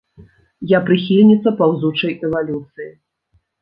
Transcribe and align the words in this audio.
Я 0.71 0.79
прыхільніца 0.87 1.55
паўзучай 1.61 2.19
эвалюцыі. 2.27 2.93